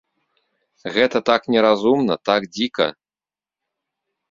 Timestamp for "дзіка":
2.57-2.87